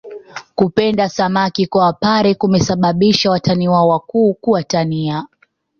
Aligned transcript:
Kupenda 0.55 1.09
samaki 1.09 1.67
kwa 1.67 1.81
wapare 1.85 2.35
kumesababisha 2.35 3.31
watani 3.31 3.67
wao 3.69 3.87
wakuu 3.87 4.33
kuwatania 4.33 5.27